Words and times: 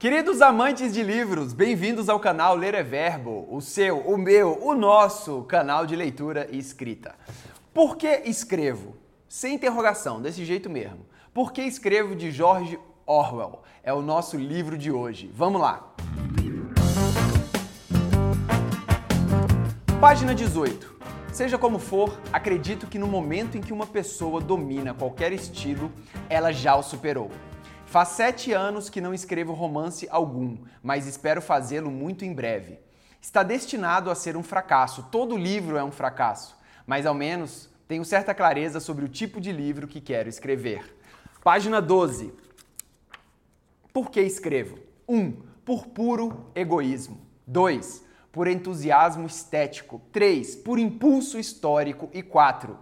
Queridos 0.00 0.40
amantes 0.40 0.94
de 0.94 1.02
livros, 1.02 1.52
bem-vindos 1.52 2.08
ao 2.08 2.18
canal 2.18 2.56
Ler 2.56 2.72
é 2.72 2.82
Verbo, 2.82 3.46
o 3.50 3.60
seu, 3.60 3.98
o 3.98 4.16
meu, 4.16 4.58
o 4.62 4.74
nosso 4.74 5.42
canal 5.42 5.84
de 5.84 5.94
leitura 5.94 6.48
e 6.50 6.58
escrita. 6.58 7.14
Por 7.74 7.98
que 7.98 8.22
escrevo? 8.24 8.96
Sem 9.28 9.56
interrogação, 9.56 10.22
desse 10.22 10.42
jeito 10.42 10.70
mesmo. 10.70 11.04
Por 11.34 11.52
que 11.52 11.60
escrevo 11.60 12.16
de 12.16 12.30
George 12.30 12.78
Orwell? 13.04 13.60
É 13.82 13.92
o 13.92 14.00
nosso 14.00 14.38
livro 14.38 14.78
de 14.78 14.90
hoje. 14.90 15.30
Vamos 15.34 15.60
lá! 15.60 15.92
Página 20.00 20.34
18. 20.34 20.94
Seja 21.30 21.58
como 21.58 21.78
for, 21.78 22.18
acredito 22.32 22.86
que 22.86 22.98
no 22.98 23.06
momento 23.06 23.58
em 23.58 23.60
que 23.60 23.70
uma 23.70 23.86
pessoa 23.86 24.40
domina 24.40 24.94
qualquer 24.94 25.30
estilo, 25.30 25.92
ela 26.30 26.52
já 26.52 26.74
o 26.74 26.82
superou. 26.82 27.30
Faz 27.90 28.10
sete 28.10 28.52
anos 28.52 28.88
que 28.88 29.00
não 29.00 29.12
escrevo 29.12 29.52
romance 29.52 30.06
algum, 30.12 30.58
mas 30.80 31.08
espero 31.08 31.42
fazê-lo 31.42 31.90
muito 31.90 32.24
em 32.24 32.32
breve. 32.32 32.78
Está 33.20 33.42
destinado 33.42 34.12
a 34.12 34.14
ser 34.14 34.36
um 34.36 34.44
fracasso, 34.44 35.08
todo 35.10 35.36
livro 35.36 35.76
é 35.76 35.82
um 35.82 35.90
fracasso, 35.90 36.56
mas 36.86 37.04
ao 37.04 37.14
menos 37.14 37.68
tenho 37.88 38.04
certa 38.04 38.32
clareza 38.32 38.78
sobre 38.78 39.04
o 39.04 39.08
tipo 39.08 39.40
de 39.40 39.50
livro 39.50 39.88
que 39.88 40.00
quero 40.00 40.28
escrever. 40.28 40.96
Página 41.42 41.82
12. 41.82 42.32
Por 43.92 44.08
que 44.08 44.20
escrevo? 44.20 44.78
1. 45.08 45.18
Um, 45.18 45.32
por 45.64 45.88
puro 45.88 46.48
egoísmo. 46.54 47.20
2. 47.44 48.04
Por 48.30 48.46
entusiasmo 48.46 49.26
estético. 49.26 50.00
3. 50.12 50.54
Por 50.54 50.78
impulso 50.78 51.40
histórico. 51.40 52.08
E 52.12 52.22
4. 52.22 52.78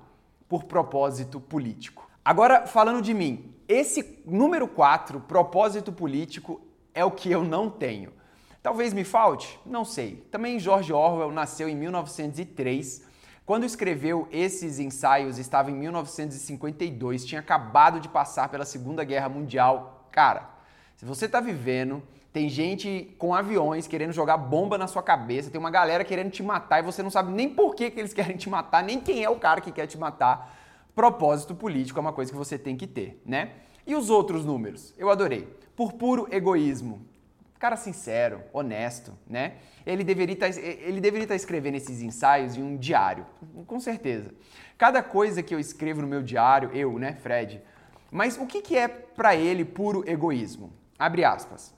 Por 0.47 0.65
propósito 0.65 1.41
político. 1.41 2.08
Agora, 2.29 2.67
falando 2.67 3.01
de 3.01 3.15
mim, 3.15 3.55
esse 3.67 4.21
número 4.27 4.69
4, 4.69 5.19
propósito 5.21 5.91
político, 5.91 6.61
é 6.93 7.03
o 7.03 7.11
que 7.11 7.31
eu 7.31 7.43
não 7.43 7.71
tenho. 7.71 8.13
Talvez 8.63 8.93
me 8.93 9.03
falte? 9.03 9.59
Não 9.65 9.83
sei. 9.83 10.29
Também 10.31 10.61
George 10.61 10.93
Orwell 10.93 11.33
nasceu 11.33 11.71
em 11.71 11.75
1903. 11.75 13.03
Quando 13.47 13.65
escreveu 13.65 14.29
esses 14.31 14.79
ensaios, 14.79 15.39
estava 15.39 15.71
em 15.71 15.75
1952, 15.77 17.25
tinha 17.25 17.41
acabado 17.41 17.99
de 17.99 18.11
passar 18.11 18.51
pela 18.51 18.67
Segunda 18.67 19.05
Guerra 19.05 19.31
Mundial. 19.31 20.07
Cara, 20.13 20.51
se 20.97 21.07
você 21.07 21.25
está 21.25 21.41
vivendo, 21.41 22.03
tem 22.31 22.51
gente 22.51 23.17
com 23.17 23.35
aviões 23.35 23.87
querendo 23.87 24.13
jogar 24.13 24.37
bomba 24.37 24.77
na 24.77 24.87
sua 24.87 25.03
cabeça, 25.03 25.51
tem 25.51 25.59
uma 25.59 25.71
galera 25.71 26.05
querendo 26.05 26.31
te 26.31 26.43
matar 26.43 26.81
e 26.81 26.83
você 26.83 27.03
não 27.03 27.11
sabe 27.11 27.33
nem 27.33 27.49
por 27.49 27.75
que, 27.75 27.91
que 27.91 27.99
eles 27.99 28.13
querem 28.13 28.37
te 28.37 28.51
matar, 28.51 28.85
nem 28.85 29.01
quem 29.01 29.25
é 29.25 29.31
o 29.31 29.37
cara 29.37 29.63
que 29.63 29.73
quer 29.73 29.87
te 29.87 29.97
matar 29.97 30.58
propósito 30.99 31.55
político 31.55 31.97
é 31.97 32.03
uma 32.03 32.13
coisa 32.13 32.33
que 32.33 32.37
você 32.37 32.59
tem 32.59 32.77
que 32.77 32.85
ter, 32.85 33.23
né? 33.25 33.53
E 33.87 33.95
os 33.95 34.11
outros 34.11 34.45
números? 34.45 34.93
Eu 34.99 35.11
adorei. 35.11 35.49
Por 35.77 35.93
puro 35.93 36.27
egoísmo. 36.29 37.07
Cara 37.57 37.77
sincero, 37.77 38.43
honesto, 38.53 39.13
né? 39.25 39.59
Ele 39.87 40.03
deveria 40.03 40.35
tá, 40.35 40.49
estar 40.49 41.27
tá 41.29 41.35
escrevendo 41.37 41.77
esses 41.77 42.03
ensaios 42.03 42.57
em 42.57 42.65
um 42.65 42.77
diário, 42.77 43.25
com 43.65 43.79
certeza. 43.79 44.35
Cada 44.77 45.01
coisa 45.01 45.41
que 45.41 45.55
eu 45.55 45.61
escrevo 45.61 46.03
no 46.03 46.09
meu 46.09 46.21
diário, 46.21 46.73
eu, 46.73 46.99
né, 46.99 47.15
Fred? 47.15 47.63
Mas 48.11 48.37
o 48.37 48.45
que, 48.45 48.61
que 48.61 48.77
é 48.77 48.89
para 48.89 49.37
ele 49.37 49.65
puro 49.65 50.03
egoísmo? 50.05 50.73
Abre 50.99 51.25
aspas. 51.25 51.73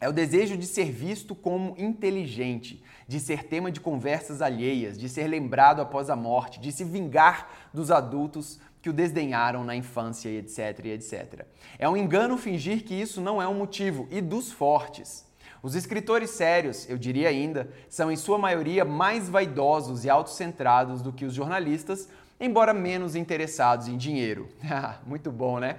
É 0.00 0.08
o 0.08 0.12
desejo 0.12 0.56
de 0.56 0.64
ser 0.64 0.92
visto 0.92 1.34
como 1.34 1.74
inteligente, 1.76 2.82
de 3.08 3.18
ser 3.18 3.42
tema 3.42 3.70
de 3.70 3.80
conversas 3.80 4.40
alheias, 4.40 4.96
de 4.96 5.08
ser 5.08 5.26
lembrado 5.26 5.80
após 5.80 6.08
a 6.08 6.14
morte, 6.14 6.60
de 6.60 6.70
se 6.70 6.84
vingar 6.84 7.48
dos 7.74 7.90
adultos 7.90 8.60
que 8.80 8.88
o 8.88 8.92
desdenharam 8.92 9.64
na 9.64 9.74
infância 9.74 10.28
etc, 10.28 10.86
etc. 10.86 11.46
É 11.80 11.88
um 11.88 11.96
engano 11.96 12.38
fingir 12.38 12.84
que 12.84 12.94
isso 12.94 13.20
não 13.20 13.42
é 13.42 13.48
um 13.48 13.54
motivo, 13.54 14.06
e 14.08 14.20
dos 14.20 14.52
fortes. 14.52 15.26
Os 15.60 15.74
escritores 15.74 16.30
sérios, 16.30 16.88
eu 16.88 16.96
diria 16.96 17.28
ainda, 17.28 17.68
são 17.88 18.12
em 18.12 18.16
sua 18.16 18.38
maioria 18.38 18.84
mais 18.84 19.28
vaidosos 19.28 20.04
e 20.04 20.10
autocentrados 20.10 21.02
do 21.02 21.12
que 21.12 21.24
os 21.24 21.34
jornalistas, 21.34 22.08
embora 22.38 22.72
menos 22.72 23.16
interessados 23.16 23.88
em 23.88 23.96
dinheiro. 23.96 24.48
Muito 25.04 25.32
bom, 25.32 25.58
né? 25.58 25.76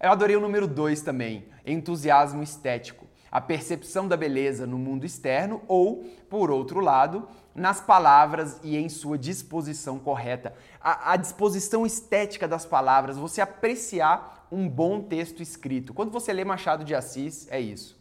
Eu 0.00 0.10
adorei 0.10 0.34
o 0.34 0.40
número 0.40 0.66
2 0.66 1.02
também, 1.02 1.44
entusiasmo 1.64 2.42
estético 2.42 3.09
a 3.30 3.40
percepção 3.40 4.08
da 4.08 4.16
beleza 4.16 4.66
no 4.66 4.78
mundo 4.78 5.06
externo 5.06 5.62
ou, 5.68 6.04
por 6.28 6.50
outro 6.50 6.80
lado, 6.80 7.28
nas 7.54 7.80
palavras 7.80 8.60
e 8.62 8.76
em 8.76 8.88
sua 8.88 9.18
disposição 9.18 9.98
correta. 9.98 10.54
A, 10.80 11.12
a, 11.12 11.16
disposição 11.16 11.86
estética 11.86 12.48
das 12.48 12.64
palavras, 12.64 13.16
você 13.16 13.40
apreciar 13.40 14.46
um 14.50 14.68
bom 14.68 15.00
texto 15.00 15.42
escrito. 15.42 15.94
Quando 15.94 16.10
você 16.10 16.32
lê 16.32 16.44
Machado 16.44 16.84
de 16.84 16.94
Assis, 16.94 17.46
é 17.50 17.60
isso. 17.60 17.98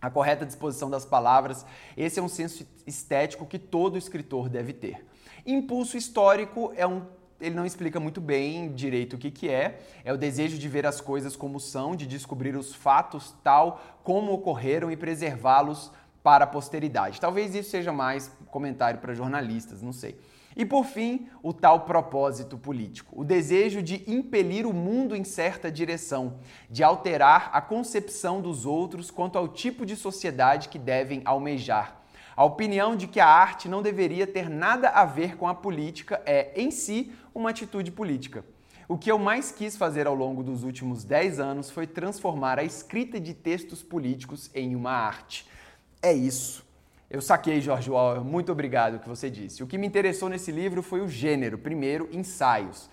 A 0.00 0.08
correta 0.08 0.46
disposição 0.46 0.88
das 0.88 1.04
palavras, 1.04 1.66
esse 1.96 2.18
é 2.18 2.22
um 2.22 2.28
senso 2.28 2.66
estético 2.86 3.44
que 3.46 3.58
todo 3.58 3.98
escritor 3.98 4.48
deve 4.48 4.72
ter. 4.72 5.04
Impulso 5.44 5.96
histórico 5.96 6.72
é 6.76 6.86
um 6.86 7.02
ele 7.40 7.54
não 7.54 7.64
explica 7.64 7.98
muito 7.98 8.20
bem 8.20 8.72
direito 8.72 9.14
o 9.14 9.18
que, 9.18 9.30
que 9.30 9.48
é. 9.48 9.80
É 10.04 10.12
o 10.12 10.16
desejo 10.16 10.58
de 10.58 10.68
ver 10.68 10.86
as 10.86 11.00
coisas 11.00 11.34
como 11.34 11.58
são, 11.58 11.96
de 11.96 12.06
descobrir 12.06 12.56
os 12.56 12.74
fatos 12.74 13.34
tal 13.42 13.80
como 14.02 14.32
ocorreram 14.32 14.90
e 14.90 14.96
preservá-los 14.96 15.90
para 16.22 16.44
a 16.44 16.46
posteridade. 16.46 17.20
Talvez 17.20 17.54
isso 17.54 17.70
seja 17.70 17.92
mais 17.92 18.30
comentário 18.50 19.00
para 19.00 19.14
jornalistas, 19.14 19.80
não 19.80 19.92
sei. 19.92 20.18
E 20.56 20.66
por 20.66 20.84
fim, 20.84 21.28
o 21.42 21.52
tal 21.52 21.80
propósito 21.80 22.58
político, 22.58 23.18
o 23.18 23.24
desejo 23.24 23.80
de 23.80 24.02
impelir 24.06 24.66
o 24.66 24.72
mundo 24.72 25.14
em 25.14 25.22
certa 25.22 25.70
direção, 25.70 26.38
de 26.68 26.82
alterar 26.82 27.50
a 27.52 27.60
concepção 27.60 28.40
dos 28.40 28.66
outros 28.66 29.10
quanto 29.10 29.38
ao 29.38 29.46
tipo 29.46 29.86
de 29.86 29.94
sociedade 29.94 30.68
que 30.68 30.78
devem 30.78 31.22
almejar. 31.24 31.99
A 32.40 32.44
opinião 32.46 32.96
de 32.96 33.06
que 33.06 33.20
a 33.20 33.26
arte 33.26 33.68
não 33.68 33.82
deveria 33.82 34.26
ter 34.26 34.48
nada 34.48 34.88
a 34.88 35.04
ver 35.04 35.36
com 35.36 35.46
a 35.46 35.54
política 35.54 36.22
é, 36.24 36.50
em 36.58 36.70
si, 36.70 37.12
uma 37.34 37.50
atitude 37.50 37.92
política. 37.92 38.42
O 38.88 38.96
que 38.96 39.12
eu 39.12 39.18
mais 39.18 39.52
quis 39.52 39.76
fazer 39.76 40.06
ao 40.06 40.14
longo 40.14 40.42
dos 40.42 40.64
últimos 40.64 41.04
10 41.04 41.38
anos 41.38 41.70
foi 41.70 41.86
transformar 41.86 42.58
a 42.58 42.64
escrita 42.64 43.20
de 43.20 43.34
textos 43.34 43.82
políticos 43.82 44.50
em 44.54 44.74
uma 44.74 44.90
arte. 44.90 45.46
É 46.00 46.14
isso. 46.14 46.64
Eu 47.10 47.20
saquei, 47.20 47.60
George 47.60 47.90
Orwell, 47.90 48.24
muito 48.24 48.50
obrigado 48.50 48.94
o 48.94 49.00
que 49.00 49.08
você 49.10 49.28
disse. 49.28 49.62
O 49.62 49.66
que 49.66 49.76
me 49.76 49.86
interessou 49.86 50.30
nesse 50.30 50.50
livro 50.50 50.82
foi 50.82 51.02
o 51.02 51.08
gênero, 51.10 51.58
primeiro, 51.58 52.08
ensaios. 52.10 52.88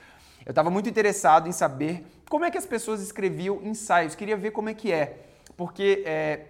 Eu 0.46 0.50
estava 0.50 0.70
muito 0.70 0.90
interessado 0.90 1.48
em 1.48 1.54
saber 1.54 2.06
como 2.30 2.44
é 2.44 2.52
que 2.52 2.58
as 2.58 2.66
pessoas 2.66 3.02
escreviam 3.02 3.62
ensaios, 3.64 4.14
queria 4.14 4.36
ver 4.36 4.52
como 4.52 4.68
é 4.68 4.74
que 4.74 4.92
é, 4.92 5.26
porque 5.56 6.04
é, 6.06 6.48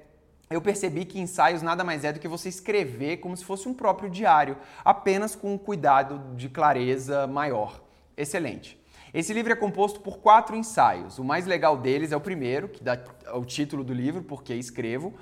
eu 0.50 0.62
percebi 0.62 1.03
que 1.03 1.19
ensaios 1.19 1.62
nada 1.62 1.84
mais 1.84 2.03
é 2.06 2.13
do 2.13 2.19
que 2.19 2.28
você 2.28 2.47
escrever 2.47 3.18
como 3.18 3.35
se 3.35 3.44
fosse 3.44 3.68
um 3.68 3.74
próprio 3.74 4.09
diário, 4.09 4.58
apenas 4.84 5.35
com 5.35 5.53
um 5.53 5.58
cuidado 5.58 6.35
de 6.35 6.47
clareza 6.47 7.28
maior. 7.28 7.81
Excelente. 8.16 8.80
Esse 9.13 9.34
livro 9.34 9.52
é 9.52 9.56
composto 9.56 10.00
por 10.00 10.19
quatro 10.19 10.56
ensaios. 10.56 11.18
O 11.18 11.24
mais 11.24 11.46
legal 11.46 11.78
deles 11.78 12.12
é 12.12 12.16
o 12.16 12.22
primeiro, 12.22 12.69
que 12.69 12.84
dá 12.84 12.97
o 13.34 13.44
título 13.44 13.84
do 13.84 13.94
livro, 13.94 14.24
Porque 14.24 14.53
Escrevo. 14.53 15.13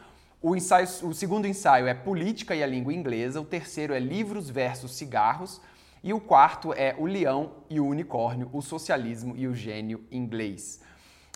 O, 0.42 0.56
ensaio, 0.56 0.88
o 1.04 1.14
segundo 1.14 1.48
ensaio 1.48 1.88
é 1.88 1.94
Política 1.94 2.56
e 2.56 2.62
a 2.62 2.68
Língua 2.68 2.94
Inglesa. 2.94 3.42
O 3.42 3.46
terceiro 3.46 3.94
é 3.94 4.00
Livros 4.00 4.50
versus 4.50 4.96
Cigarros. 4.96 5.62
E 6.04 6.14
o 6.14 6.20
quarto 6.20 6.72
é 6.74 6.96
O 7.00 7.06
Leão 7.06 7.54
e 7.68 7.80
o 7.80 7.86
Unicórnio, 7.86 8.50
o 8.54 8.62
Socialismo 8.62 9.36
e 9.36 9.48
o 9.48 9.56
Gênio 9.56 10.04
Inglês. 10.12 10.82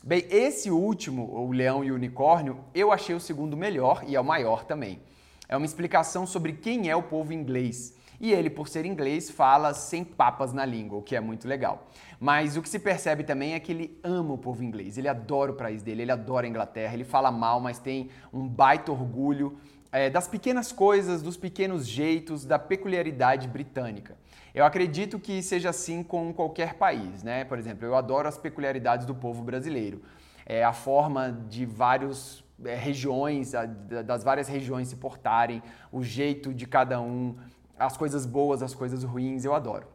Bem, 0.02 0.26
esse 0.30 0.72
último, 0.72 1.30
o 1.30 1.52
Leão 1.52 1.84
e 1.84 1.92
o 1.92 1.96
Unicórnio, 1.96 2.64
eu 2.74 2.90
achei 2.90 3.14
o 3.14 3.20
segundo 3.20 3.58
melhor 3.58 4.02
e 4.08 4.16
é 4.16 4.20
o 4.20 4.24
maior 4.24 4.64
também. 4.64 5.02
É 5.48 5.58
uma 5.58 5.66
explicação 5.66 6.26
sobre 6.26 6.54
quem 6.54 6.90
é 6.90 6.96
o 6.96 7.04
povo 7.04 7.34
inglês. 7.34 7.94
E 8.20 8.34
ele, 8.34 8.50
por 8.50 8.68
ser 8.68 8.86
inglês, 8.86 9.30
fala 9.30 9.74
sem 9.74 10.04
papas 10.04 10.52
na 10.52 10.66
língua, 10.66 11.00
o 11.00 11.02
que 11.02 11.16
é 11.16 11.22
muito 11.22 11.48
legal. 11.48 11.88
Mas 12.20 12.58
o 12.58 12.62
que 12.62 12.68
se 12.68 12.80
percebe 12.80 13.24
também 13.24 13.54
é 13.54 13.60
que 13.60 13.72
ele 13.72 14.00
ama 14.04 14.34
o 14.34 14.38
povo 14.38 14.64
inglês, 14.64 14.98
ele 14.98 15.08
adora 15.08 15.52
o 15.52 15.56
país 15.56 15.82
dele, 15.82 16.02
ele 16.02 16.12
adora 16.12 16.46
a 16.46 16.50
Inglaterra, 16.50 16.94
ele 16.94 17.06
fala 17.06 17.32
mal, 17.32 17.62
mas 17.62 17.80
tem 17.80 18.10
um 18.34 18.48
baita 18.48 18.92
orgulho 18.92 19.58
é, 19.92 20.10
das 20.10 20.28
pequenas 20.28 20.72
coisas, 20.72 21.22
dos 21.22 21.38
pequenos 21.38 21.88
jeitos, 21.88 22.46
da 22.46 22.60
peculiaridade 22.60 23.48
britânica. 23.48 24.18
Eu 24.54 24.66
acredito 24.66 25.20
que 25.20 25.42
seja 25.42 25.70
assim 25.70 26.04
com 26.04 26.34
qualquer 26.34 26.74
país, 26.74 27.24
né? 27.24 27.46
Por 27.46 27.58
exemplo, 27.58 27.86
eu 27.86 27.96
adoro 27.96 28.28
as 28.28 28.38
peculiaridades 28.38 29.06
do 29.06 29.16
povo 29.16 29.44
brasileiro. 29.44 30.02
É, 30.46 30.64
a 30.64 30.74
forma 30.74 31.32
de 31.48 31.66
várias 31.66 32.44
é, 32.66 32.76
regiões, 32.76 33.54
a, 33.54 33.66
das 33.66 34.24
várias 34.24 34.48
regiões 34.48 34.88
se 34.88 34.96
portarem, 34.96 35.62
o 35.92 36.04
jeito 36.04 36.54
de 36.54 36.66
cada 36.66 37.00
um, 37.00 37.36
as 37.80 37.98
coisas 37.98 38.26
boas, 38.26 38.62
as 38.62 38.76
coisas 38.76 39.04
ruins, 39.04 39.46
eu 39.46 39.54
adoro. 39.54 39.88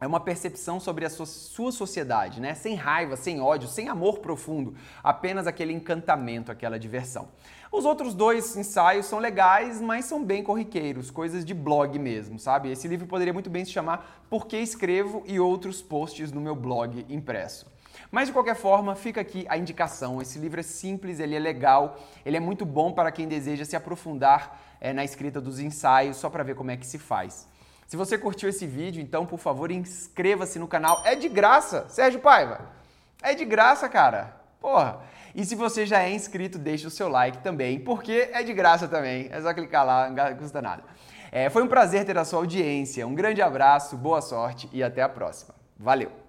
É 0.00 0.06
uma 0.06 0.20
percepção 0.20 0.78
sobre 0.78 1.06
a 1.06 1.10
sua 1.10 1.72
sociedade, 1.72 2.40
né? 2.40 2.54
Sem 2.54 2.74
raiva, 2.74 3.16
sem 3.16 3.40
ódio, 3.40 3.68
sem 3.68 3.88
amor 3.88 4.18
profundo, 4.18 4.74
apenas 5.02 5.46
aquele 5.46 5.72
encantamento, 5.72 6.52
aquela 6.52 6.78
diversão. 6.78 7.28
Os 7.72 7.84
outros 7.84 8.14
dois 8.14 8.56
ensaios 8.56 9.06
são 9.06 9.18
legais, 9.18 9.80
mas 9.80 10.04
são 10.04 10.22
bem 10.22 10.42
corriqueiros, 10.42 11.10
coisas 11.10 11.44
de 11.44 11.54
blog 11.54 11.98
mesmo, 11.98 12.38
sabe? 12.38 12.70
Esse 12.70 12.86
livro 12.86 13.06
poderia 13.06 13.32
muito 13.32 13.48
bem 13.48 13.64
se 13.64 13.70
chamar 13.70 14.26
Por 14.28 14.46
que 14.46 14.56
Escrevo 14.58 15.22
e 15.26 15.40
Outros 15.40 15.80
Posts 15.80 16.32
no 16.32 16.40
meu 16.40 16.54
blog 16.54 17.06
impresso. 17.08 17.66
Mas 18.10 18.28
de 18.28 18.32
qualquer 18.32 18.56
forma, 18.56 18.94
fica 18.94 19.20
aqui 19.20 19.44
a 19.48 19.56
indicação. 19.56 20.20
Esse 20.20 20.38
livro 20.38 20.60
é 20.60 20.62
simples, 20.62 21.20
ele 21.20 21.34
é 21.34 21.38
legal, 21.38 21.98
ele 22.24 22.36
é 22.36 22.40
muito 22.40 22.64
bom 22.64 22.92
para 22.92 23.10
quem 23.10 23.26
deseja 23.26 23.64
se 23.64 23.76
aprofundar 23.76 24.60
é, 24.80 24.92
na 24.92 25.04
escrita 25.04 25.40
dos 25.40 25.58
ensaios, 25.58 26.16
só 26.16 26.28
para 26.28 26.42
ver 26.42 26.54
como 26.54 26.70
é 26.70 26.76
que 26.76 26.86
se 26.86 26.98
faz. 26.98 27.48
Se 27.86 27.96
você 27.96 28.16
curtiu 28.16 28.48
esse 28.48 28.66
vídeo, 28.66 29.02
então, 29.02 29.26
por 29.26 29.38
favor, 29.38 29.70
inscreva-se 29.70 30.58
no 30.58 30.66
canal. 30.66 31.02
É 31.04 31.14
de 31.14 31.28
graça, 31.28 31.86
Sérgio 31.88 32.20
Paiva. 32.20 32.70
É 33.22 33.34
de 33.34 33.44
graça, 33.44 33.88
cara. 33.88 34.36
Porra. 34.60 35.00
E 35.34 35.44
se 35.44 35.54
você 35.54 35.84
já 35.84 36.02
é 36.02 36.12
inscrito, 36.12 36.58
deixe 36.58 36.86
o 36.86 36.90
seu 36.90 37.08
like 37.08 37.38
também, 37.38 37.80
porque 37.80 38.30
é 38.32 38.42
de 38.42 38.52
graça 38.52 38.86
também. 38.86 39.28
É 39.30 39.40
só 39.40 39.52
clicar 39.52 39.84
lá, 39.84 40.08
não 40.08 40.36
custa 40.36 40.62
nada. 40.62 40.84
É, 41.32 41.50
foi 41.50 41.62
um 41.62 41.68
prazer 41.68 42.04
ter 42.04 42.16
a 42.16 42.24
sua 42.24 42.38
audiência. 42.38 43.06
Um 43.06 43.14
grande 43.14 43.42
abraço, 43.42 43.96
boa 43.96 44.22
sorte 44.22 44.68
e 44.72 44.82
até 44.82 45.02
a 45.02 45.08
próxima. 45.08 45.54
Valeu! 45.76 46.23